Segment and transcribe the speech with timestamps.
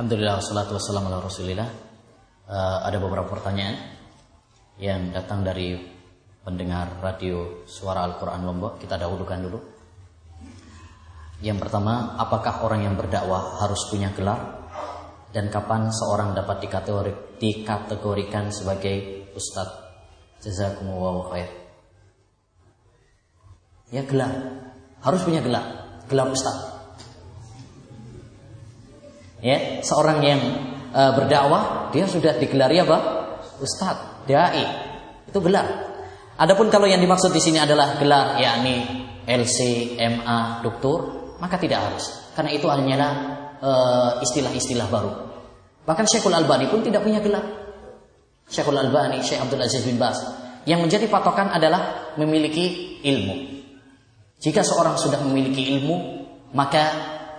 [0.00, 1.68] Alhamdulillah wassalatu wassalamu ala Rasulillah.
[2.48, 4.00] Uh, ada beberapa pertanyaan
[4.80, 5.76] yang datang dari
[6.40, 8.80] pendengar radio Suara Al-Qur'an Lombok.
[8.80, 9.60] Kita dahulukan dulu.
[11.44, 14.72] Yang pertama, apakah orang yang berdakwah harus punya gelar?
[15.36, 19.84] Dan kapan seorang dapat dikategori, dikategorikan sebagai ustadz?
[20.40, 21.52] Jazakumullahu khair.
[23.92, 24.32] Ya gelar.
[25.04, 26.00] Harus punya gelar.
[26.08, 26.79] Gelar ustadz.
[29.40, 30.40] Ya, seorang yang
[30.92, 32.98] uh, berdakwah dia sudah digelari apa?
[33.60, 34.64] Ustadz, dai.
[35.28, 35.66] Itu gelar.
[36.40, 38.84] Adapun kalau yang dimaksud di sini adalah gelar yakni
[39.28, 39.58] LC,
[40.00, 40.98] MA, doktor,
[41.36, 42.32] maka tidak harus.
[42.32, 43.12] Karena itu hanyalah
[43.60, 45.12] uh, istilah-istilah baru.
[45.84, 47.44] Bahkan Syekhul Albani pun tidak punya gelar.
[48.48, 50.20] Syekhul Albani, Syekh Abdul Aziz bin Bas.
[50.64, 53.36] Yang menjadi patokan adalah memiliki ilmu.
[54.40, 55.96] Jika seorang sudah memiliki ilmu,
[56.56, 56.84] maka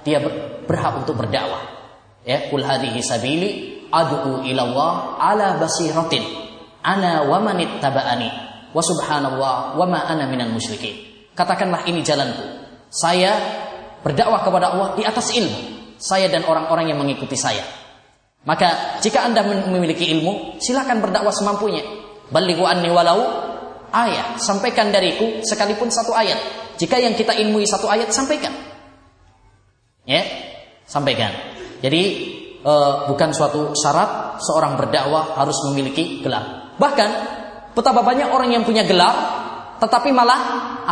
[0.05, 0.22] dia
[0.66, 1.70] berhak untuk berdakwah.
[2.21, 3.49] Ya, kul hadhihi sabili
[3.89, 6.22] ad'u ila Allah ala basiratin
[6.86, 8.30] ana wa man ittaba'ani
[8.72, 10.94] wa subhanallah wa ma ana minal musyrikin.
[11.33, 12.44] Katakanlah ini jalanku.
[12.92, 13.33] Saya
[14.05, 15.61] berdakwah kepada Allah di atas ilmu.
[16.02, 17.61] Saya dan orang-orang yang mengikuti saya.
[18.42, 21.86] Maka jika Anda memiliki ilmu, silakan berdakwah semampunya.
[22.33, 23.22] Balighu anni walau
[23.94, 24.42] ayat.
[24.42, 26.38] Sampaikan dariku sekalipun satu ayat.
[26.81, 28.49] Jika yang kita ilmui satu ayat, sampaikan.
[30.09, 30.25] Ya,
[30.89, 31.50] sampaikan.
[31.81, 32.03] Jadi
[32.61, 32.73] e,
[33.09, 36.77] bukan suatu syarat seorang berdakwah harus memiliki gelar.
[36.77, 37.09] Bahkan
[37.73, 39.41] betapa banyak orang yang punya gelar
[39.81, 40.39] tetapi malah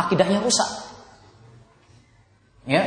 [0.02, 0.66] akidahnya rusak.
[2.66, 2.82] Ya,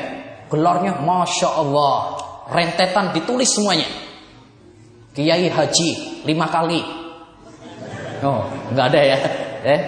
[0.51, 2.19] gelarnya masya Allah,
[2.51, 3.87] rentetan ditulis semuanya.
[5.15, 6.83] Kiai Haji lima kali.
[8.23, 8.43] Oh,
[8.75, 9.19] nggak ada ya.
[9.63, 9.79] Eh,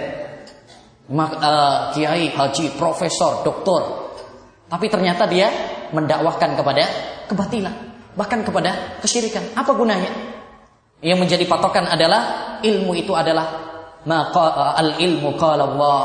[1.12, 4.08] Mak, uh, Kiai Haji Profesor Doktor.
[4.72, 5.52] Tapi ternyata dia
[5.92, 6.88] mendakwahkan kepada
[7.28, 9.54] kebatilan bahkan kepada kesyirikan.
[9.54, 10.10] Apa gunanya?
[11.04, 13.46] Yang menjadi patokan adalah ilmu itu adalah
[14.08, 16.02] al ilmu qala Allah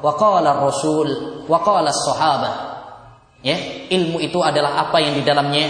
[0.00, 1.08] wa qala Rasul
[1.44, 2.54] wa qala sahabat.
[3.40, 3.56] Ya,
[3.88, 5.68] ilmu itu adalah apa yang di dalamnya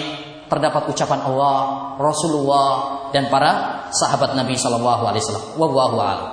[0.50, 1.58] terdapat ucapan Allah,
[2.02, 2.70] Rasulullah
[3.14, 5.46] dan para sahabat Nabi Shallallahu alaihi wasallam.
[5.54, 6.30] Wallahu a'lam.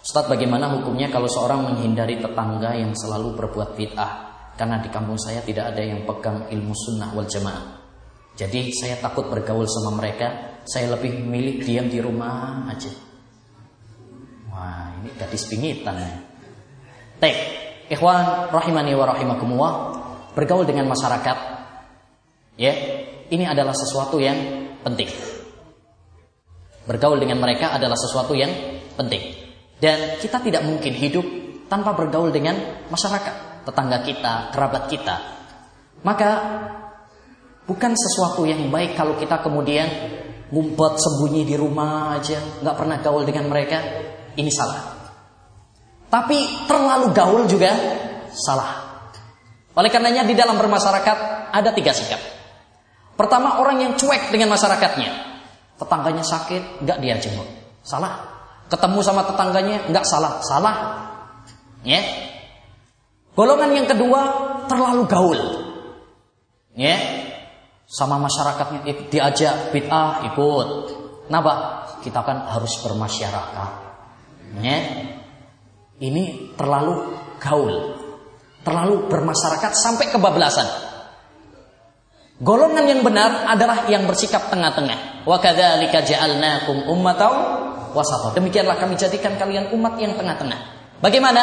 [0.00, 4.12] Ustaz, bagaimana hukumnya kalau seorang menghindari tetangga yang selalu berbuat bid'ah?
[4.56, 7.81] Karena di kampung saya tidak ada yang pegang ilmu sunnah wal jamaah.
[8.32, 10.58] Jadi saya takut bergaul sama mereka.
[10.64, 12.88] Saya lebih memilih diam di rumah aja.
[14.52, 16.12] Wah, ini gadis pingitan ya.
[17.18, 17.36] Tek,
[17.90, 19.72] ikhwan rahimani wa rahimakumullah,
[20.34, 21.38] bergaul dengan masyarakat
[22.58, 22.74] ya,
[23.32, 24.38] ini adalah sesuatu yang
[24.84, 25.08] penting.
[26.82, 28.50] Bergaul dengan mereka adalah sesuatu yang
[28.98, 29.22] penting.
[29.78, 31.26] Dan kita tidak mungkin hidup
[31.66, 35.16] tanpa bergaul dengan masyarakat, tetangga kita, kerabat kita.
[36.02, 36.30] Maka
[37.62, 39.86] Bukan sesuatu yang baik kalau kita kemudian
[40.50, 43.78] ngumpet sembunyi di rumah aja, nggak pernah gaul dengan mereka.
[44.34, 44.80] Ini salah.
[46.10, 47.72] Tapi terlalu gaul juga
[48.34, 49.00] salah.
[49.72, 51.18] Oleh karenanya di dalam bermasyarakat
[51.54, 52.20] ada tiga sikap.
[53.16, 55.32] Pertama orang yang cuek dengan masyarakatnya.
[55.80, 57.48] Tetangganya sakit, nggak dia jenguk.
[57.80, 58.28] Salah.
[58.68, 60.40] Ketemu sama tetangganya, nggak salah.
[60.44, 60.76] Salah.
[61.84, 62.00] Ya.
[63.32, 64.20] Golongan yang kedua
[64.68, 65.40] terlalu gaul.
[66.72, 66.96] Ya,
[67.92, 70.68] sama masyarakatnya diajak bid'ah ikut.
[71.28, 71.52] Kenapa?
[72.00, 73.70] Kita kan harus bermasyarakat.
[74.64, 74.78] Ya.
[76.00, 78.00] Ini terlalu gaul.
[78.64, 80.64] Terlalu bermasyarakat sampai kebablasan.
[82.40, 85.28] Golongan yang benar adalah yang bersikap tengah-tengah.
[85.28, 87.32] Wa kadzalika ja'alnakum ummatan
[87.92, 88.34] wasata.
[88.34, 90.58] Demikianlah kami jadikan kalian umat yang tengah-tengah.
[91.04, 91.42] Bagaimana?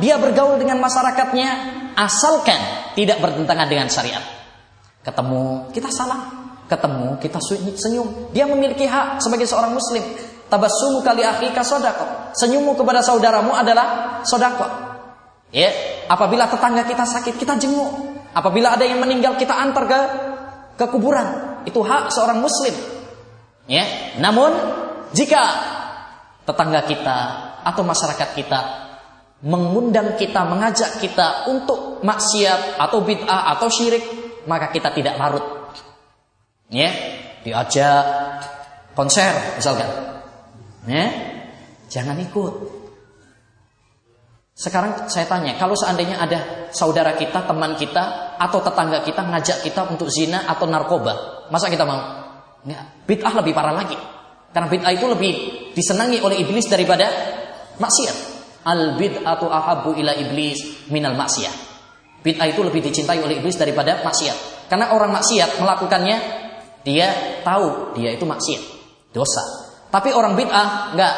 [0.00, 1.48] Dia bergaul dengan masyarakatnya
[1.94, 2.58] asalkan
[2.96, 4.39] tidak bertentangan dengan syariat.
[5.00, 6.20] Ketemu, kita salah.
[6.68, 7.38] Ketemu, kita
[7.74, 8.30] senyum.
[8.30, 10.04] Dia memiliki hak sebagai seorang muslim.
[10.46, 12.34] Tabassumu kali akhika sodako.
[12.34, 14.66] Senyummu kepada saudaramu adalah sodako.
[15.50, 15.70] Ya,
[16.06, 17.90] apabila tetangga kita sakit, kita jenguk.
[18.30, 20.00] Apabila ada yang meninggal, kita antar ke
[20.78, 21.58] ke kuburan.
[21.66, 22.74] Itu hak seorang muslim.
[23.66, 24.54] Ya, namun
[25.10, 25.42] jika
[26.46, 27.18] tetangga kita
[27.66, 28.60] atau masyarakat kita
[29.40, 34.04] mengundang kita, mengajak kita untuk maksiat atau bid'ah atau syirik,
[34.46, 35.44] maka kita tidak larut.
[36.70, 36.92] Ya,
[37.42, 38.04] diajak
[38.94, 39.90] konser misalkan.
[40.86, 41.08] Ya,
[41.90, 42.80] jangan ikut.
[44.60, 49.88] Sekarang saya tanya, kalau seandainya ada saudara kita, teman kita, atau tetangga kita ngajak kita
[49.88, 51.96] untuk zina atau narkoba, masa kita mau?
[52.60, 53.08] Enggak.
[53.08, 53.96] Bid'ah lebih parah lagi.
[54.52, 55.32] Karena bid'ah itu lebih
[55.72, 57.08] disenangi oleh iblis daripada
[57.80, 58.16] maksiat.
[58.68, 61.69] Al bid'atu ahabbu ila iblis minal maksiat.
[62.20, 64.68] Bid'ah itu lebih dicintai oleh iblis daripada maksiat.
[64.68, 66.16] Karena orang maksiat melakukannya
[66.80, 68.62] Dia tahu dia itu maksiat,
[69.12, 69.44] dosa.
[69.92, 71.14] Tapi orang bid'ah enggak.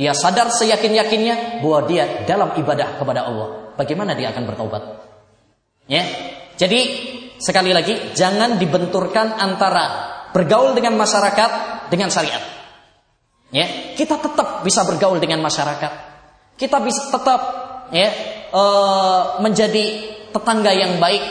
[0.00, 3.76] Dia sadar seyakin-yakinnya bahwa dia dalam ibadah kepada Allah.
[3.76, 4.82] Bagaimana dia akan bertobat?
[5.84, 6.00] Ya.
[6.56, 6.80] Jadi
[7.36, 9.84] sekali lagi jangan dibenturkan antara
[10.32, 11.50] bergaul dengan masyarakat
[11.92, 12.40] dengan syariat.
[13.52, 15.92] Ya, kita tetap bisa bergaul dengan masyarakat.
[16.56, 17.40] Kita bisa tetap
[17.92, 18.08] ya
[18.50, 21.24] uh, menjadi tetangga yang baik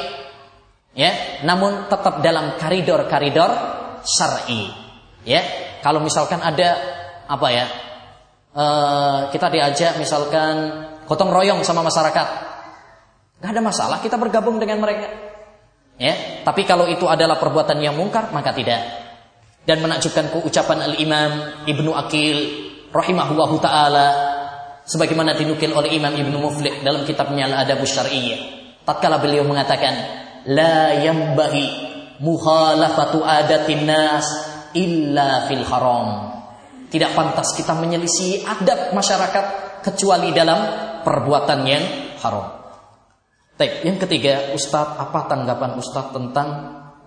[0.98, 3.52] ya namun tetap dalam koridor-koridor
[4.02, 4.66] syar'i
[5.22, 5.42] ya.
[5.86, 6.82] Kalau misalkan ada
[7.30, 7.66] apa ya
[8.58, 12.28] uh, kita diajak misalkan gotong royong sama masyarakat
[13.38, 15.08] nggak ada masalah kita bergabung dengan mereka
[16.02, 16.42] ya.
[16.42, 18.82] Tapi kalau itu adalah perbuatan yang mungkar maka tidak.
[19.66, 22.38] Dan menakjubkan ucapan al-Imam Ibnu Akil
[22.94, 24.08] rahimahullahu taala
[24.86, 28.55] sebagaimana dinukil oleh Imam Ibnu Muflih dalam kitabnya Al-Adabus Syar'iyyah.
[28.86, 29.94] Tatkala beliau mengatakan
[30.46, 31.66] la yambahi
[32.22, 34.28] mukhalafatu adatin nas
[34.78, 36.38] illa fil haram.
[36.86, 39.46] Tidak pantas kita menyelisih adat masyarakat
[39.82, 40.60] kecuali dalam
[41.02, 41.84] perbuatan yang
[42.22, 42.46] haram.
[43.56, 46.50] Baik, yang ketiga, Ustadz, apa tanggapan Ustadz tentang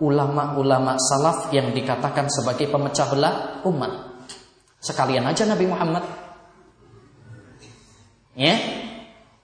[0.03, 3.35] ulama-ulama salaf yang dikatakan sebagai pemecah belah
[3.69, 4.27] umat?
[4.79, 6.05] Sekalian aja Nabi Muhammad
[8.39, 8.55] Ya.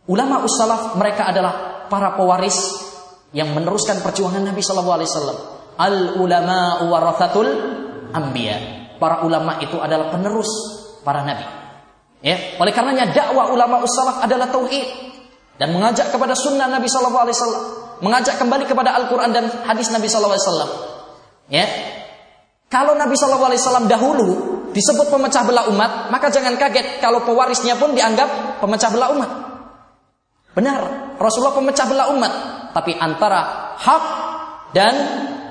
[0.06, 2.56] Ulama ussalaf mereka adalah para pewaris
[3.34, 5.38] yang meneruskan perjuangan Nabi Shallallahu Alaihi Wasallam.
[5.74, 7.50] Al ulama warathatul
[8.14, 8.86] ambia.
[9.02, 10.48] Para ulama itu adalah penerus
[11.02, 11.44] para nabi.
[12.24, 14.86] Ya, oleh karenanya dakwah ulama ussalaf adalah tauhid
[15.60, 17.64] dan mengajak kepada sunnah Nabi Shallallahu Alaihi Wasallam,
[18.00, 20.70] mengajak kembali kepada Al-Quran dan hadis Nabi Shallallahu Alaihi Wasallam.
[21.52, 21.66] Ya,
[22.72, 24.28] kalau Nabi Shallallahu Alaihi Wasallam dahulu
[24.72, 29.30] disebut pemecah belah umat, maka jangan kaget kalau pewarisnya pun dianggap pemecah belah umat.
[30.54, 32.32] Benar, Rasulullah pemecah belah umat,
[32.70, 34.04] tapi antara hak
[34.70, 34.94] dan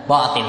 [0.08, 0.48] batil.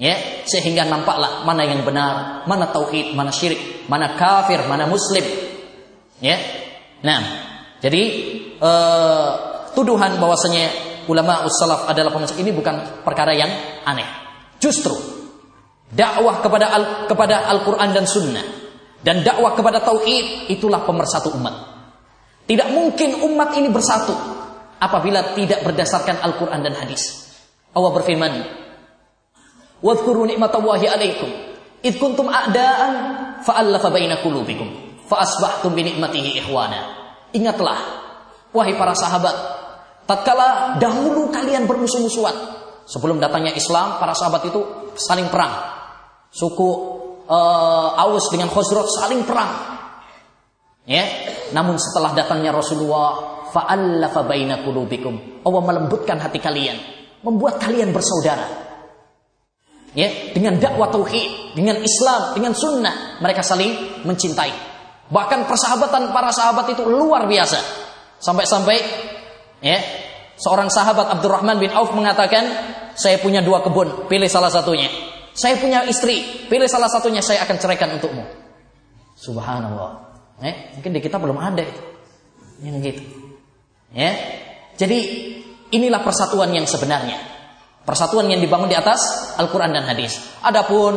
[0.00, 5.24] Ya, sehingga nampaklah mana yang benar, mana tauhid, mana syirik, mana kafir, mana muslim.
[6.24, 6.40] Ya.
[7.04, 7.20] Nah,
[7.84, 8.02] jadi
[8.60, 9.30] uh,
[9.76, 10.72] tuduhan bahwasanya
[11.08, 13.52] ulama ussalaf adalah pemecah ini bukan perkara yang
[13.84, 14.08] aneh.
[14.60, 15.20] Justru
[15.90, 18.46] Dakwah kepada al, kepada Al-Quran dan Sunnah
[19.02, 21.69] dan dakwah kepada Tauhid itulah pemersatu umat.
[22.50, 24.10] Tidak mungkin umat ini bersatu
[24.82, 27.30] apabila tidak berdasarkan Al-Quran dan Hadis.
[27.70, 28.32] Allah berfirman,
[29.78, 31.30] "Wadhkuru ni'matallahi 'alaikum
[31.78, 32.92] id kuntum a'daan
[33.46, 34.66] fa'alafa baina qulubikum
[35.06, 36.98] fa asbahtum bi ni'matihi ikhwana."
[37.38, 37.78] Ingatlah
[38.50, 39.36] wahai para sahabat,
[40.10, 42.34] tatkala dahulu kalian bermusuh-musuhan,
[42.82, 44.58] sebelum datangnya Islam, para sahabat itu
[44.98, 45.54] saling perang.
[46.34, 46.68] Suku
[47.30, 49.79] uh, Aus dengan Khosrot saling perang.
[50.88, 51.04] Ya,
[51.52, 55.44] namun setelah datangnya Rasulullah, fa'allafa baina qulubikum.
[55.44, 56.76] Allah melembutkan hati kalian,
[57.26, 58.70] membuat kalian bersaudara.
[59.90, 64.54] Ya, dengan dakwah tauhid, dengan Islam, dengan sunnah, mereka saling mencintai.
[65.10, 67.58] Bahkan persahabatan para sahabat itu luar biasa.
[68.22, 68.78] Sampai-sampai
[69.58, 69.78] ya,
[70.38, 72.46] seorang sahabat Abdurrahman bin Auf mengatakan,
[72.94, 74.86] "Saya punya dua kebun, pilih salah satunya."
[75.34, 78.22] Saya punya istri, pilih salah satunya saya akan ceraikan untukmu.
[79.18, 80.09] Subhanallah.
[80.40, 81.82] Eh, mungkin di kita belum ada itu.
[82.64, 83.02] Yang gitu.
[83.92, 84.12] Ya.
[84.76, 84.98] Jadi
[85.76, 87.18] inilah persatuan yang sebenarnya.
[87.84, 90.20] Persatuan yang dibangun di atas Al-Qur'an dan hadis.
[90.44, 90.94] Adapun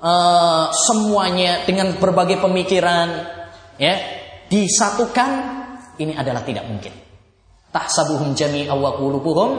[0.00, 3.08] uh, semuanya dengan berbagai pemikiran
[3.80, 3.94] ya,
[4.48, 5.30] disatukan
[5.98, 6.92] ini adalah tidak mungkin.
[7.74, 9.50] Tahsabuhum jami'a wa qulubuhum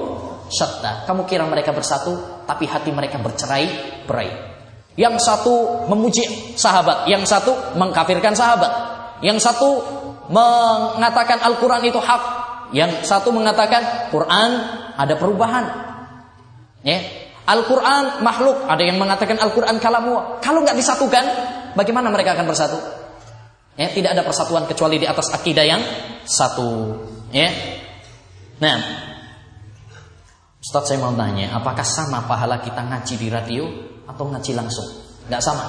[0.47, 1.03] syatta.
[1.03, 3.67] Kamu kira mereka bersatu, tapi hati mereka bercerai
[4.07, 4.29] berai.
[4.95, 9.83] Yang satu memuji sahabat, yang satu mengkafirkan sahabat, yang satu
[10.31, 12.23] mengatakan Al-Quran itu hak,
[12.73, 14.49] yang satu mengatakan Quran
[14.95, 15.65] ada perubahan.
[16.81, 16.99] Ya.
[17.45, 20.41] Al-Quran makhluk, ada yang mengatakan Al-Quran kalamu.
[20.41, 21.25] Kalau nggak disatukan,
[21.77, 22.79] bagaimana mereka akan bersatu?
[23.77, 25.81] Ya, tidak ada persatuan kecuali di atas akidah yang
[26.25, 26.97] satu.
[27.29, 27.53] Ya.
[28.57, 28.77] Nah,
[30.57, 33.69] Ustaz saya mau tanya, apakah sama pahala kita ngaji di radio
[34.09, 34.89] atau ngaji langsung?
[35.29, 35.65] Enggak sama.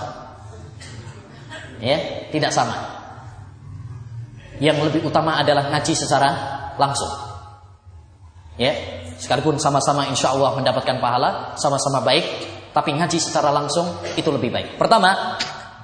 [1.76, 2.00] Ya,
[2.32, 2.95] tidak sama.
[4.58, 6.30] Yang lebih utama adalah ngaji secara
[6.80, 7.12] langsung.
[8.56, 8.72] Ya,
[9.20, 12.24] sekalipun sama-sama insya Allah mendapatkan pahala, sama-sama baik,
[12.72, 13.84] tapi ngaji secara langsung
[14.16, 14.68] itu lebih baik.
[14.80, 15.36] Pertama,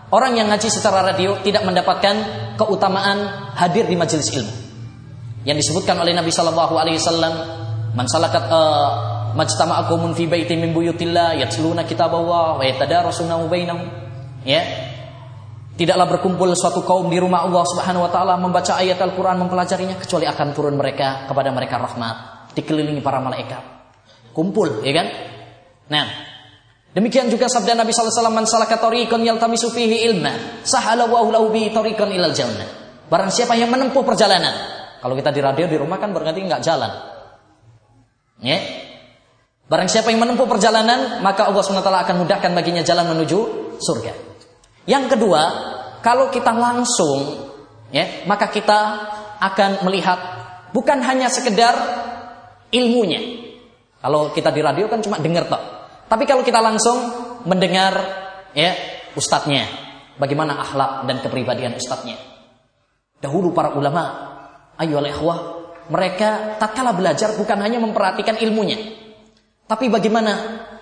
[0.09, 2.15] orang yang ngaji secara radio tidak mendapatkan
[2.57, 4.55] keutamaan hadir di majelis ilmu.
[5.45, 7.35] Yang disebutkan oleh Nabi Shallallahu Alaihi Wasallam
[7.93, 8.91] Man salakat uh,
[9.37, 13.85] majtama'a qaumun fi baitin min buyutillah yatluna kitaballah wa yatadarasunahu bainahum.
[14.49, 14.65] Ya.
[15.73, 20.29] Tidaklah berkumpul suatu kaum di rumah Allah Subhanahu wa taala membaca ayat Al-Qur'an mempelajarinya kecuali
[20.29, 22.17] akan turun mereka kepada mereka rahmat,
[22.53, 23.63] dikelilingi para malaikat.
[24.37, 25.07] Kumpul, ya kan?
[25.89, 26.07] Nah,
[26.93, 31.73] Demikian juga sabda Nabi sallallahu alaihi wasallam man yaltamisu fihi ilma sahala wa lahu bi
[31.73, 32.69] tariqan ilal jannah.
[33.09, 34.53] Barang siapa yang menempuh perjalanan.
[35.01, 36.93] Kalau kita di radio di rumah kan berarti nggak jalan.
[38.45, 38.61] Ya.
[39.73, 43.39] Barang siapa yang menempuh perjalanan, maka Allah SWT akan mudahkan baginya jalan menuju
[43.81, 44.32] surga.
[44.89, 45.43] Yang kedua,
[46.03, 47.51] kalau kita langsung
[47.95, 48.81] ya, maka kita
[49.39, 50.19] akan melihat
[50.75, 51.75] bukan hanya sekedar
[52.75, 53.21] ilmunya.
[54.03, 55.63] Kalau kita di radio kan cuma dengar toh.
[56.11, 56.99] Tapi kalau kita langsung
[57.47, 57.95] mendengar
[58.53, 58.75] ya
[59.15, 59.65] ustadznya,
[60.19, 62.19] bagaimana akhlak dan kepribadian ustadznya.
[63.23, 64.03] Dahulu para ulama,
[64.83, 65.39] ayo ikhwah,
[65.87, 68.79] mereka tatkala belajar bukan hanya memperhatikan ilmunya,
[69.71, 70.33] tapi bagaimana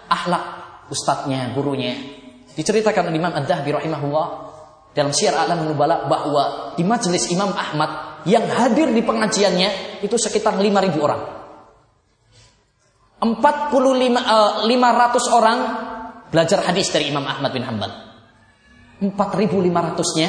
[0.09, 0.45] akhlak
[0.89, 1.95] ustadznya, gurunya.
[2.55, 4.27] Diceritakan oleh Imam Ad-Dahbi rahimahullah
[4.91, 10.59] dalam Syiar Alam Nubala bahwa di majelis Imam Ahmad yang hadir di pengajiannya itu sekitar
[10.59, 11.23] 5000 orang.
[13.21, 15.59] 45 uh, 500 orang
[16.33, 17.93] belajar hadis dari Imam Ahmad bin Hanbal.
[19.01, 20.29] 4500-nya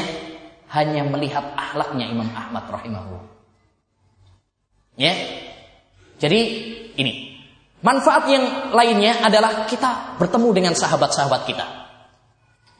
[0.71, 3.25] hanya melihat akhlaknya Imam Ahmad rahimahullah.
[4.99, 5.13] Ya.
[6.19, 6.41] Jadi
[6.95, 7.31] ini.
[7.81, 8.45] Manfaat yang
[8.77, 11.80] lainnya adalah kita bertemu dengan sahabat-sahabat kita.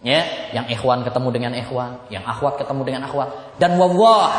[0.01, 3.62] Ya, yang ikhwan ketemu dengan ikhwan, yang akhwat ketemu dengan akhwat.
[3.62, 4.34] Dan wallah,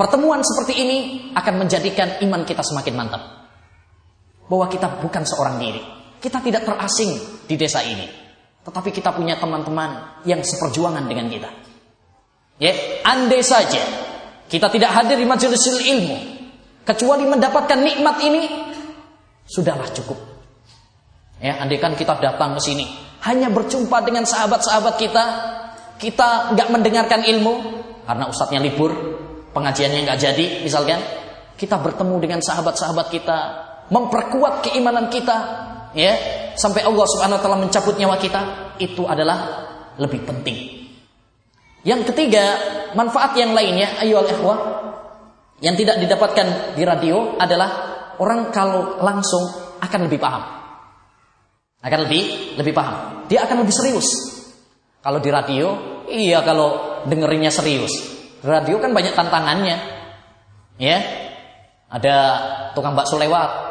[0.00, 0.98] pertemuan seperti ini
[1.36, 3.22] akan menjadikan iman kita semakin mantap
[4.48, 5.84] bahwa kita bukan seorang diri.
[6.16, 8.08] Kita tidak terasing di desa ini.
[8.64, 11.50] Tetapi kita punya teman-teman yang seperjuangan dengan kita.
[12.58, 12.72] Ya,
[13.04, 13.84] andai saja
[14.48, 16.16] kita tidak hadir di majelis ilmu
[16.88, 18.42] kecuali mendapatkan nikmat ini
[19.44, 20.16] sudahlah cukup.
[21.44, 25.24] Ya, andai kan kita datang ke sini hanya berjumpa dengan sahabat-sahabat kita,
[26.00, 27.54] kita nggak mendengarkan ilmu
[28.08, 28.88] karena ustadznya libur,
[29.52, 30.96] pengajiannya nggak jadi, misalkan
[31.60, 33.38] kita bertemu dengan sahabat-sahabat kita,
[33.92, 35.36] memperkuat keimanan kita
[35.92, 36.12] ya
[36.56, 38.40] sampai Allah Subhanahu wa taala mencabut nyawa kita
[38.80, 39.68] itu adalah
[40.00, 40.88] lebih penting.
[41.84, 42.44] Yang ketiga,
[42.96, 44.58] manfaat yang lainnya ayo ikhwah
[45.60, 47.70] yang tidak didapatkan di radio adalah
[48.22, 50.42] orang kalau langsung akan lebih paham.
[51.82, 53.17] Akan lebih lebih paham.
[53.28, 54.08] Dia akan lebih serius.
[55.04, 57.92] Kalau di radio, iya kalau dengerinnya serius.
[58.42, 59.76] Radio kan banyak tantangannya.
[60.80, 60.98] Ya.
[61.88, 62.16] Ada
[62.76, 63.68] tukang bakso lewat,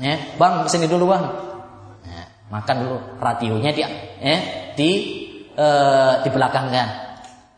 [0.00, 1.24] Ya, bang ke sini dulu bang.
[2.08, 4.38] Ya, makan dulu radionya dia, ya,
[4.72, 4.90] di
[5.52, 5.66] e,
[6.24, 6.88] di belakang kan.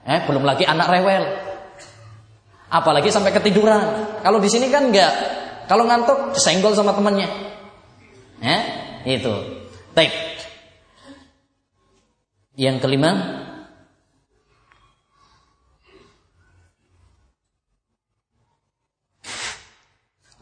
[0.02, 1.22] Eh, belum lagi anak rewel.
[2.72, 4.18] Apalagi sampai ketiduran.
[4.26, 5.12] Kalau di sini kan enggak.
[5.70, 7.30] Kalau ngantuk senggol sama temannya.
[8.42, 8.58] Ya,
[9.06, 9.30] itu.
[9.94, 10.10] Baik.
[12.52, 13.10] Yang kelima,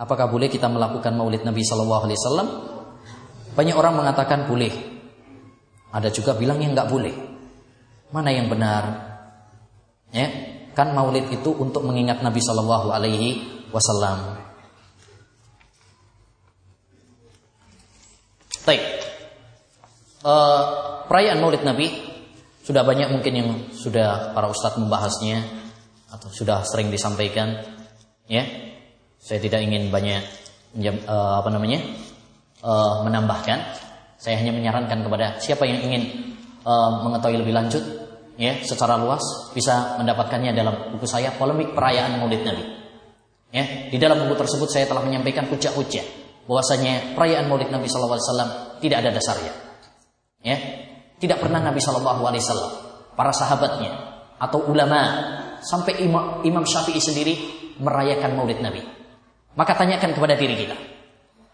[0.00, 2.48] Apakah boleh kita melakukan maulid Nabi Shallallahu Alaihi Wasallam?
[3.52, 4.72] Banyak orang mengatakan boleh.
[5.92, 7.12] Ada juga bilang yang nggak boleh.
[8.08, 8.96] Mana yang benar?
[10.08, 10.26] Ya,
[10.72, 14.40] kan maulid itu untuk mengingat Nabi Shallallahu Alaihi Wasallam.
[18.64, 18.82] Baik.
[20.24, 21.90] Uh, perayaan Maulid Nabi
[22.62, 25.42] sudah banyak mungkin yang sudah para ustadz membahasnya
[26.06, 27.58] atau sudah sering disampaikan,
[28.30, 28.46] ya.
[29.20, 30.22] Saya tidak ingin banyak
[31.04, 31.82] uh, apa namanya
[32.62, 33.58] uh, menambahkan.
[34.20, 36.02] Saya hanya menyarankan kepada siapa yang ingin
[36.62, 37.82] uh, mengetahui lebih lanjut,
[38.38, 42.64] ya, secara luas bisa mendapatkannya dalam buku saya polemik perayaan Maulid Nabi.
[43.50, 46.06] Ya, di dalam buku tersebut saya telah menyampaikan hujah-hujah
[46.46, 49.52] bahwasanya perayaan Maulid Nabi SAW tidak ada dasarnya.
[50.40, 50.56] Ya,
[51.20, 53.92] tidak pernah Nabi SAW, para sahabatnya
[54.40, 55.00] atau ulama
[55.60, 57.36] sampai Imam, Imam Syafi'i sendiri
[57.76, 58.80] merayakan Maulid Nabi.
[59.52, 60.76] Maka tanyakan kepada diri kita.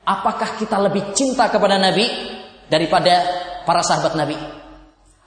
[0.06, 2.06] Apakah kita lebih cinta kepada Nabi
[2.70, 3.26] daripada
[3.66, 4.38] para sahabat Nabi?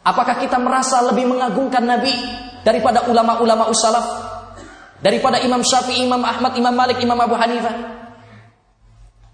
[0.08, 2.16] Apakah kita merasa lebih mengagungkan Nabi
[2.64, 4.32] daripada ulama-ulama ussalaf?
[5.04, 7.76] Daripada Imam Syafi'i, Imam Ahmad, Imam Malik, Imam Abu Hanifah?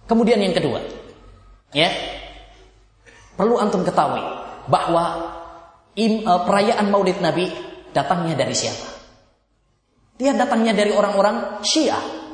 [0.05, 0.81] Kemudian yang kedua,
[1.74, 1.89] ya,
[3.33, 5.03] perlu antum ketahui bahwa
[5.93, 7.50] uh, perayaan Maulid Nabi
[7.91, 8.88] datangnya dari siapa?
[10.15, 12.25] Dia datangnya dari orang-orang Syiah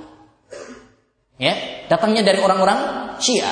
[1.42, 1.58] Ya,
[1.90, 2.80] datangnya dari orang-orang
[3.18, 3.50] Syiah.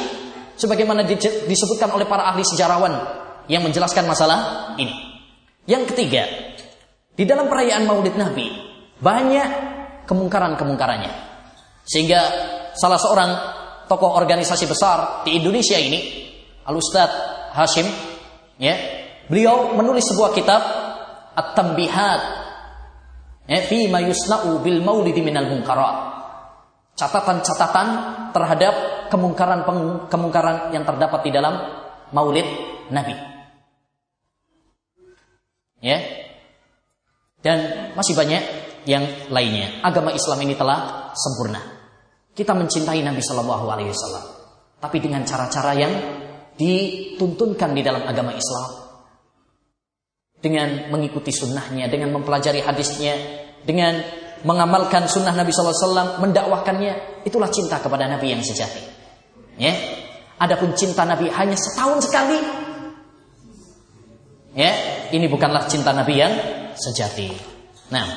[0.54, 1.02] Sebagaimana
[1.50, 2.94] disebutkan oleh para ahli sejarawan
[3.50, 4.94] yang menjelaskan masalah ini.
[5.66, 6.30] Yang ketiga,
[7.18, 8.46] di dalam perayaan Maulid Nabi
[9.02, 9.50] banyak
[10.06, 11.14] kemungkaran-kemungkarannya.
[11.82, 12.22] Sehingga
[12.78, 13.32] salah seorang
[13.90, 16.30] tokoh organisasi besar di Indonesia ini,
[16.70, 17.10] Al Ustad
[17.58, 17.90] Hashim,
[18.60, 18.76] ya,
[19.32, 20.62] beliau menulis sebuah kitab
[21.40, 22.22] At-Tambihat
[23.48, 26.20] ya, fi ma yusna'u bil maulidi minal munkarat
[27.00, 27.88] catatan-catatan
[28.36, 29.64] terhadap kemungkaran
[30.12, 31.56] kemungkaran yang terdapat di dalam
[32.12, 32.46] Maulid
[32.92, 33.16] Nabi.
[35.80, 35.98] Ya.
[37.40, 38.44] Dan masih banyak
[38.84, 39.80] yang lainnya.
[39.80, 41.64] Agama Islam ini telah sempurna.
[42.36, 44.26] Kita mencintai Nabi Shallallahu Alaihi Wasallam,
[44.84, 45.94] tapi dengan cara-cara yang
[46.60, 48.92] dituntunkan di dalam agama Islam.
[50.40, 53.16] Dengan mengikuti sunnahnya, dengan mempelajari hadisnya,
[53.64, 54.00] dengan
[54.44, 58.84] mengamalkan sunnah Nabi Wasallam, mendakwahkannya, itulah cinta kepada Nabi yang sejati.
[59.60, 59.76] Ya,
[60.40, 62.40] adapun cinta Nabi hanya setahun sekali,
[64.56, 64.72] ya,
[65.12, 66.34] ini bukanlah cinta Nabi yang
[66.80, 67.36] sejati.
[67.92, 68.08] Nah,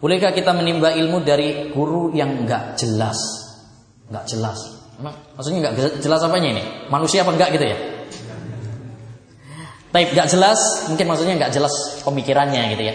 [0.00, 3.20] bolehkah kita menimba ilmu dari guru yang enggak jelas,
[4.08, 4.75] enggak jelas?
[5.00, 6.62] Maksudnya enggak jelas apanya ini?
[6.88, 7.76] Manusia apa enggak gitu ya?
[9.92, 11.72] Tapi enggak jelas, mungkin maksudnya enggak jelas
[12.04, 12.94] pemikirannya gitu ya.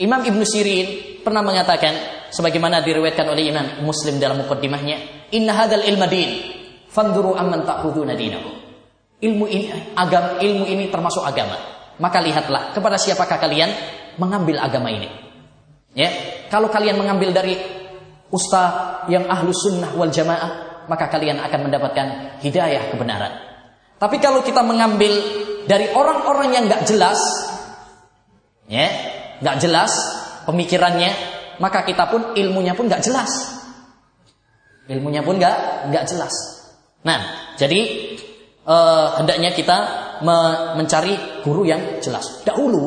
[0.00, 0.86] Imam Ibn Sirin
[1.20, 6.30] pernah mengatakan sebagaimana diriwayatkan oleh Imam Muslim dalam mukaddimahnya, "Inna hadzal ilma din,
[6.88, 8.50] fanduru amman ta'khuduna dinahu."
[9.20, 11.52] Ilmu ini agama ilmu ini termasuk agama.
[12.00, 13.68] Maka lihatlah kepada siapakah kalian
[14.16, 15.10] mengambil agama ini.
[15.92, 16.08] Ya,
[16.48, 17.58] kalau kalian mengambil dari
[18.32, 22.06] ustaz yang ahlu sunnah wal jamaah, maka kalian akan mendapatkan
[22.42, 23.30] hidayah kebenaran.
[23.94, 25.14] Tapi kalau kita mengambil
[25.70, 27.20] dari orang-orang yang nggak jelas,
[28.66, 28.90] ya,
[29.38, 29.94] nggak jelas
[30.50, 31.14] pemikirannya,
[31.62, 33.30] maka kita pun ilmunya pun nggak jelas.
[34.90, 36.34] Ilmunya pun nggak nggak jelas.
[37.06, 37.80] Nah, jadi
[38.66, 39.78] eh, hendaknya kita
[40.26, 40.38] me
[40.74, 42.42] mencari guru yang jelas.
[42.42, 42.82] Dahulu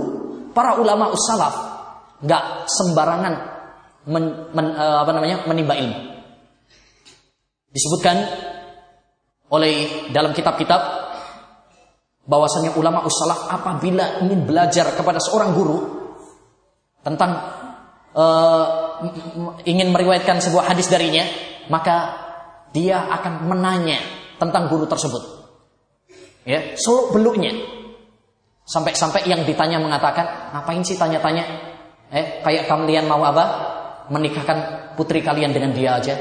[0.51, 1.55] para ulama ussalaf
[2.19, 3.33] nggak sembarangan
[4.11, 6.12] men, men, eh, apa namanya menimba ilmu.
[7.73, 8.17] Disebutkan
[9.49, 10.81] oleh dalam kitab-kitab
[12.23, 15.79] bahwasanya ulama ussalaf apabila ingin belajar kepada seorang guru
[17.03, 17.31] tentang
[18.15, 18.65] uh,
[19.67, 21.27] ingin meriwayatkan sebuah hadis darinya,
[21.67, 22.15] maka
[22.71, 23.99] dia akan menanya
[24.39, 25.23] tentang guru tersebut.
[26.43, 27.55] Ya, seluk beluknya.
[28.63, 31.43] Sampai-sampai yang ditanya mengatakan, ngapain sih tanya-tanya?
[32.11, 33.45] Eh, kayak kalian mau apa?
[34.07, 36.15] Menikahkan putri kalian dengan dia aja.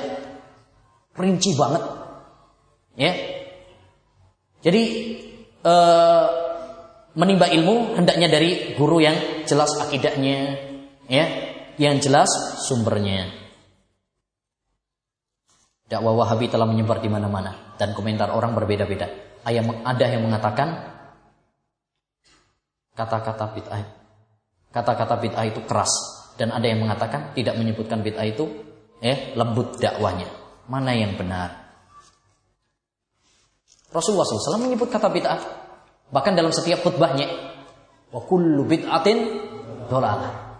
[1.13, 1.83] Rinci banget.
[2.97, 3.13] Ya.
[4.63, 4.83] Jadi
[5.67, 6.27] uh,
[7.19, 10.57] menimba ilmu hendaknya dari guru yang jelas akidahnya,
[11.11, 11.27] ya
[11.81, 12.29] yang jelas
[12.69, 13.29] sumbernya
[15.89, 19.09] dakwah Wahabi telah menyebar di mana-mana dan komentar orang berbeda-beda
[19.45, 20.69] ada yang mengatakan
[22.97, 23.83] kata-kata bid'ah
[24.73, 25.93] kata-kata bid'ah itu keras
[26.41, 28.49] dan ada yang mengatakan tidak menyebutkan bid'ah itu
[29.05, 30.29] eh lembut dakwanya
[30.71, 31.63] mana yang benar
[33.93, 35.41] Rasulullah SAW menyebut kata bid'ah
[36.13, 37.29] bahkan dalam setiap khutbahnya
[38.13, 39.19] wa kullu bid'atin
[39.89, 40.53] dolalah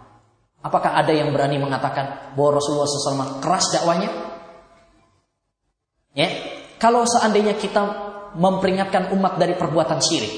[0.63, 4.07] Apakah ada yang berani mengatakan bahwa Rasulullah SAW keras dakwanya?
[6.15, 6.31] Ya,
[6.79, 7.83] kalau seandainya kita
[8.39, 10.31] memperingatkan umat dari perbuatan syirik,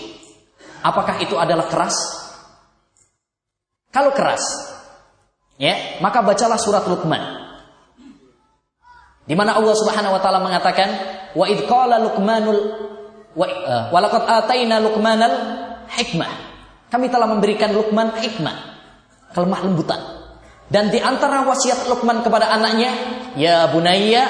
[0.82, 1.94] apakah itu adalah keras?
[3.94, 4.42] Kalau keras,
[5.62, 7.45] ya, maka bacalah surat Luqman.
[9.26, 10.90] Di mana Allah Subhanahu wa taala mengatakan,
[11.34, 12.60] "Wa id qala Luqmanul
[13.34, 15.34] wa uh, walaqad ataina Luqmanal
[15.90, 16.32] hikmah."
[16.94, 18.56] Kami telah memberikan Luqman hikmah,
[19.34, 20.02] kelemah lembutan.
[20.70, 22.94] Dan di antara wasiat Luqman kepada anaknya,
[23.34, 24.24] ya bunayya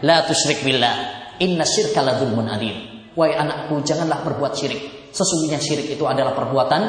[0.00, 1.20] la tusyrik billah.
[1.40, 2.76] Inna syirka la dzulmun adzim.
[3.16, 5.12] Wahai anakku, janganlah berbuat syirik.
[5.12, 6.82] Sesungguhnya syirik itu adalah perbuatan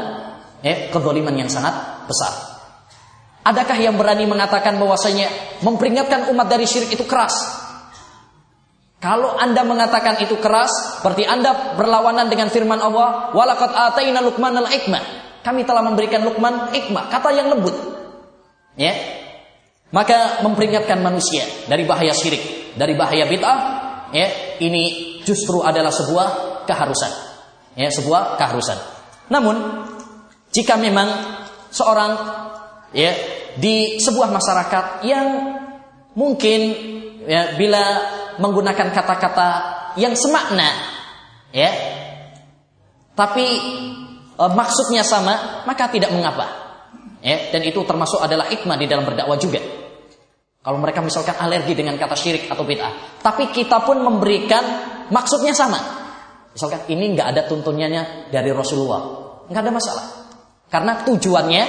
[0.61, 2.50] eh kezaliman yang sangat besar.
[3.41, 7.33] Adakah yang berani mengatakan bahwasanya memperingatkan umat dari syirik itu keras?
[9.01, 15.01] Kalau Anda mengatakan itu keras, berarti Anda berlawanan dengan firman Allah, "Walaqad ataina Luqman al-hikmah."
[15.41, 17.73] Kami telah memberikan Luqman hikmah, kata yang lembut.
[18.77, 18.93] Ya.
[19.89, 23.57] Maka memperingatkan manusia dari bahaya syirik, dari bahaya bid'ah,
[24.13, 24.27] ya,
[24.61, 26.27] ini justru adalah sebuah
[26.69, 27.11] keharusan.
[27.73, 28.77] Ya, sebuah keharusan.
[29.33, 29.57] Namun
[30.53, 31.09] jika memang
[31.73, 32.11] seorang
[32.91, 33.11] ya
[33.55, 35.27] di sebuah masyarakat yang
[36.15, 36.61] mungkin
[37.27, 37.83] ya bila
[38.39, 39.49] menggunakan kata-kata
[39.99, 40.67] yang semakna
[41.51, 41.71] ya
[43.15, 43.47] tapi
[44.35, 46.61] e, maksudnya sama maka tidak mengapa
[47.21, 49.61] Ya, dan itu termasuk adalah hikmah di dalam berdakwah juga.
[50.61, 54.61] Kalau mereka misalkan alergi dengan kata syirik atau bid'ah, tapi kita pun memberikan
[55.13, 55.77] maksudnya sama.
[56.53, 59.01] Misalkan ini nggak ada tuntunannya dari Rasulullah,
[59.49, 60.05] nggak ada masalah.
[60.69, 61.63] Karena tujuannya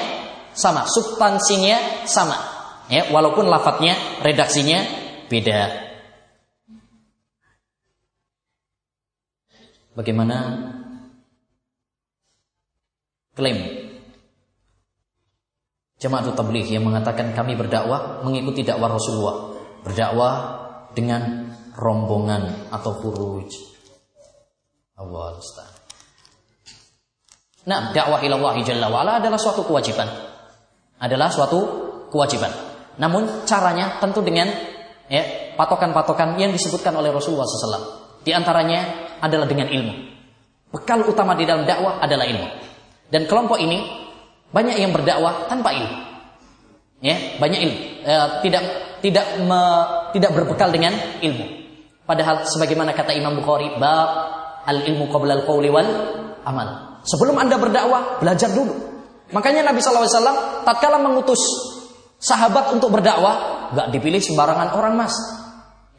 [0.53, 2.37] sama, substansinya sama.
[2.91, 4.85] Ya, walaupun lafadznya, redaksinya
[5.33, 5.61] beda.
[9.93, 10.37] Bagaimana
[13.37, 13.83] klaim
[16.03, 19.55] Jemaah tabligh yang mengatakan kami berdakwah mengikuti dakwah Rasulullah,
[19.87, 20.35] berdakwah
[20.99, 23.47] dengan rombongan atau furuj.
[24.99, 25.39] Allah.
[27.71, 30.11] Nah, dakwah ilallah jalla wa'ala adalah suatu kewajiban.
[31.03, 31.59] Adalah suatu
[32.07, 32.51] kewajiban.
[33.03, 34.47] Namun caranya tentu dengan
[35.11, 38.23] ya, patokan-patokan yang disebutkan oleh Rasulullah SAW.
[38.23, 39.95] Di antaranya adalah dengan ilmu.
[40.71, 42.49] Bekal utama di dalam dakwah adalah ilmu.
[43.11, 43.83] Dan kelompok ini
[44.53, 45.97] banyak yang berdakwah tanpa ilmu.
[47.03, 47.79] Ya, banyak ilmu.
[48.07, 48.15] E,
[48.47, 48.65] tidak
[49.03, 49.61] tidak me,
[50.15, 51.47] tidak berbekal dengan ilmu.
[52.07, 54.09] Padahal sebagaimana kata Imam Bukhari, bab
[54.63, 55.91] al ilmu qabla al qawli wal
[56.47, 57.03] amal.
[57.03, 58.92] Sebelum Anda berdakwah, belajar dulu.
[59.33, 61.41] Makanya Nabi SAW tatkala mengutus
[62.21, 65.15] sahabat untuk berdakwah, nggak dipilih sembarangan orang mas.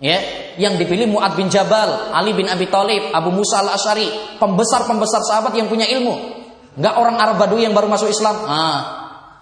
[0.04, 0.20] Ya,
[0.60, 5.56] yang dipilih Muad bin Jabal, Ali bin Abi Thalib, Abu Musa al Ashari, pembesar-pembesar sahabat
[5.56, 6.44] yang punya ilmu.
[6.76, 8.36] Nggak orang Arab Badui yang baru masuk Islam.
[8.44, 8.80] Ah,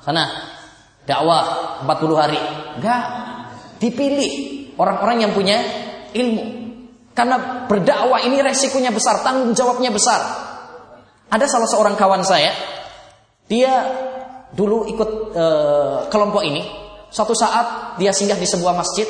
[0.03, 0.27] sana
[1.07, 2.39] dakwah 40 hari.
[2.77, 3.01] Nggak
[3.81, 4.31] dipilih
[4.77, 5.57] orang-orang yang punya
[6.13, 6.43] ilmu.
[7.11, 10.21] Karena berdakwah ini resikonya besar, tanggung jawabnya besar.
[11.31, 12.51] Ada salah seorang kawan saya,
[13.51, 13.73] dia
[14.55, 15.45] dulu ikut e,
[16.07, 16.63] kelompok ini.
[17.11, 19.03] Suatu saat dia singgah di sebuah masjid,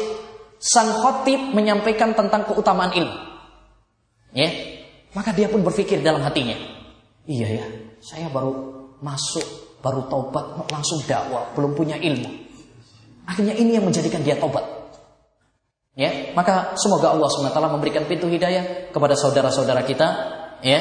[0.58, 3.18] sang khotib menyampaikan tentang keutamaan ilmu.
[4.34, 4.50] Ya,
[5.14, 6.58] maka dia pun berpikir dalam hatinya,
[7.30, 7.66] iya ya,
[8.02, 8.58] saya baru
[9.06, 12.32] masuk, baru taubat, langsung dakwah, belum punya ilmu.
[13.30, 14.66] Akhirnya ini yang menjadikan dia taubat.
[15.94, 20.08] Ya, maka semoga Allah SWT memberikan pintu hidayah kepada saudara-saudara kita,
[20.64, 20.80] ya,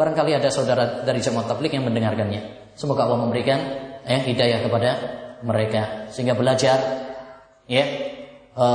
[0.00, 2.69] Barangkali ada saudara dari jemaah tablik yang mendengarkannya.
[2.80, 3.60] Semoga Allah memberikan
[4.08, 4.90] eh, hidayah kepada
[5.44, 6.76] mereka sehingga belajar
[7.68, 7.84] ya
[8.52, 8.66] e,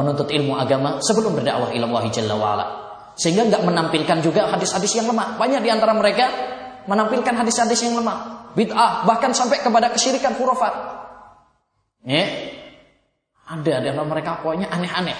[0.00, 2.66] menuntut ilmu agama sebelum berdakwah ila Allah jalla wa'ala.
[3.14, 5.38] Sehingga nggak menampilkan juga hadis-hadis yang lemah.
[5.38, 6.26] Banyak di antara mereka
[6.90, 10.74] menampilkan hadis-hadis yang lemah, bid'ah, bahkan sampai kepada kesyirikan khurafat.
[12.04, 12.24] Ya.
[13.44, 15.14] Ada di antara mereka pokoknya aneh-aneh,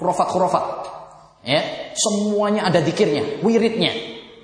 [0.00, 0.64] khurafat-khurafat.
[1.46, 1.62] Ya,
[1.94, 3.94] semuanya ada dikirnya, wiridnya,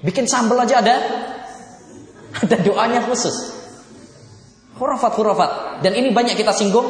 [0.02, 0.96] Bikin sambal aja ada
[2.40, 3.34] ada doanya khusus.
[4.78, 5.84] Khurafat-khurafat.
[5.84, 6.86] Dan ini banyak kita singgung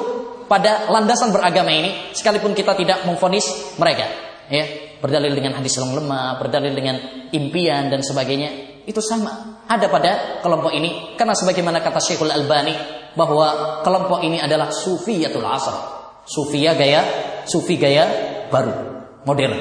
[0.47, 4.07] pada landasan beragama ini sekalipun kita tidak memfonis mereka.
[4.53, 4.69] Ya,
[5.01, 7.01] berdalil dengan hadis yang lemah, berdalil dengan
[7.33, 8.83] impian dan sebagainya.
[8.85, 9.65] Itu sama.
[9.67, 12.75] Ada pada kelompok ini karena sebagaimana kata Syekhul Albani
[13.17, 15.75] bahwa kelompok ini adalah sufiyatul asr.
[16.23, 17.03] Sufia gaya,
[17.49, 18.07] sufi gaya
[18.47, 19.57] baru, modern.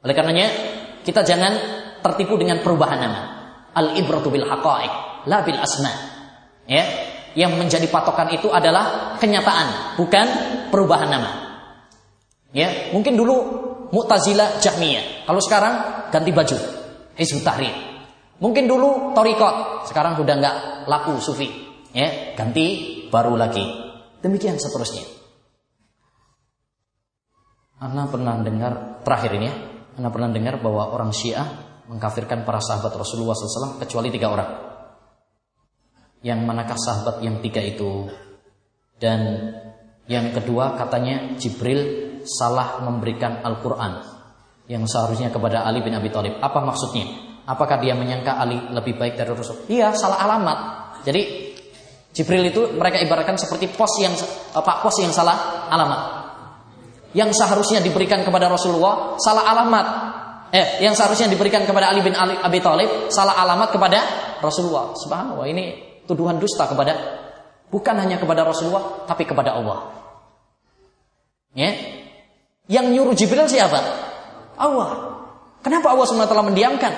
[0.00, 0.48] Oleh karenanya
[1.04, 1.52] kita jangan
[2.00, 3.20] tertipu dengan perubahan nama.
[3.70, 4.92] Al ibratu bil haqa'iq,
[5.30, 5.92] la bil asma.
[6.66, 6.84] Ya,
[7.38, 10.26] yang menjadi patokan itu adalah kenyataan, bukan
[10.74, 11.30] perubahan nama.
[12.50, 13.36] Ya, mungkin dulu
[13.90, 15.26] Mu'tazilah Jahmiyah.
[15.26, 15.74] Kalau sekarang
[16.10, 16.56] ganti baju,
[17.14, 17.74] Hizbut Tahrir.
[18.40, 20.56] Mungkin dulu Torikot, sekarang sudah nggak
[20.86, 21.46] laku Sufi.
[21.90, 23.62] Ya, ganti baru lagi.
[24.22, 25.02] Demikian seterusnya.
[27.80, 29.54] Anda pernah dengar terakhir ini ya?
[29.98, 34.50] Anda pernah dengar bahwa orang Syiah mengkafirkan para sahabat Rasulullah SAW kecuali tiga orang.
[36.22, 38.06] Yang manakah sahabat yang tiga itu?
[38.94, 39.50] Dan
[40.06, 44.06] yang kedua katanya Jibril salah memberikan Al-Quran
[44.70, 46.38] yang seharusnya kepada Ali bin Abi Thalib.
[46.38, 47.10] Apa maksudnya?
[47.48, 49.66] Apakah dia menyangka Ali lebih baik dari Rasul?
[49.66, 50.58] Iya, salah alamat.
[51.02, 51.50] Jadi
[52.14, 54.14] Jibril itu mereka ibaratkan seperti pos yang
[54.54, 56.00] Pak pos yang salah alamat.
[57.16, 59.86] Yang seharusnya diberikan kepada Rasulullah salah alamat
[60.50, 63.98] eh yang seharusnya diberikan kepada Ali bin Ali Abi Thalib salah alamat kepada
[64.42, 64.94] Rasulullah.
[64.98, 65.64] Subhanallah, ini
[66.10, 66.92] tuduhan dusta kepada
[67.70, 69.94] bukan hanya kepada Rasulullah tapi kepada Allah.
[71.54, 71.70] Ya.
[72.70, 73.78] Yang nyuruh Jibril siapa?
[74.54, 75.10] Allah.
[75.60, 76.92] Kenapa Allah SWT mendiamkan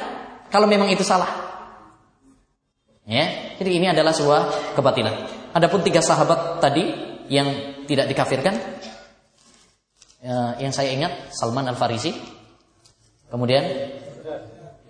[0.53, 1.53] kalau memang itu salah?
[3.03, 5.15] Ya, jadi ini adalah sebuah kebatilan.
[5.57, 6.87] Adapun tiga sahabat tadi
[7.27, 8.55] yang tidak dikafirkan,
[10.23, 12.15] eh, yang saya ingat Salman Al Farisi,
[13.33, 13.65] Kemudian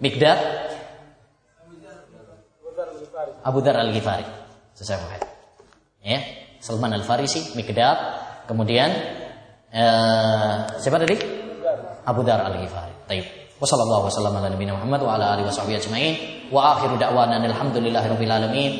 [0.02, 0.38] Mikdad
[3.46, 4.26] Abu Dar Al-Ghifari.
[4.74, 5.22] Sesuai Muhammad.
[6.02, 6.18] Ya,
[6.58, 7.98] Salman Al-Farisi, Mikdad,
[8.50, 8.90] kemudian
[9.70, 11.14] uh, siapa tadi?
[12.02, 13.06] Abu Dar Al-Ghifari.
[13.06, 13.26] Baik.
[13.62, 16.14] Wassallallahu wasallam ala nabiyina Muhammad wa ala alihi washabihi ajmain
[16.50, 18.72] wa akhiru da'wana alhamdulillahi rabbil alamin.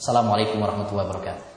[0.00, 1.51] Assalamualaikum warahmatullahi wabarakatuh.